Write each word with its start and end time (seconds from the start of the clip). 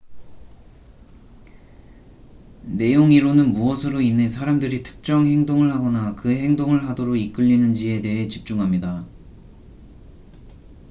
내용 2.63 3.11
이론은 3.11 3.53
무엇으로 3.53 4.01
인해 4.01 4.27
사람들이 4.27 4.81
특정 4.81 5.27
행동을 5.27 5.71
하거나 5.75 6.15
그 6.15 6.31
행동을 6.35 6.89
하도록 6.89 7.15
이끌리는지에 7.19 8.01
대해 8.01 8.27
집중합니다 8.27 9.05